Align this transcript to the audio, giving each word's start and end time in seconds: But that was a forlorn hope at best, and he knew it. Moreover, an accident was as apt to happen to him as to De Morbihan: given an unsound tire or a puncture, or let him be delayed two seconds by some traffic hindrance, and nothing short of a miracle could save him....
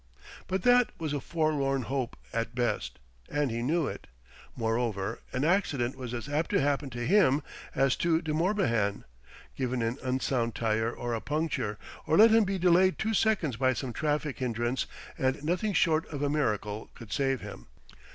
But 0.47 0.63
that 0.63 0.89
was 0.97 1.13
a 1.13 1.19
forlorn 1.21 1.83
hope 1.83 2.17
at 2.33 2.55
best, 2.55 2.97
and 3.29 3.51
he 3.51 3.61
knew 3.61 3.85
it. 3.85 4.07
Moreover, 4.55 5.19
an 5.31 5.45
accident 5.45 5.95
was 5.95 6.11
as 6.11 6.27
apt 6.27 6.49
to 6.49 6.59
happen 6.59 6.89
to 6.89 7.05
him 7.05 7.43
as 7.75 7.95
to 7.97 8.19
De 8.19 8.33
Morbihan: 8.33 9.03
given 9.55 9.83
an 9.83 9.99
unsound 10.01 10.55
tire 10.55 10.91
or 10.91 11.13
a 11.13 11.21
puncture, 11.21 11.77
or 12.07 12.17
let 12.17 12.31
him 12.31 12.45
be 12.45 12.57
delayed 12.57 12.97
two 12.97 13.13
seconds 13.13 13.57
by 13.57 13.73
some 13.73 13.93
traffic 13.93 14.39
hindrance, 14.39 14.87
and 15.19 15.43
nothing 15.43 15.71
short 15.73 16.07
of 16.07 16.23
a 16.23 16.31
miracle 16.31 16.89
could 16.95 17.13
save 17.13 17.41
him.... 17.41 17.67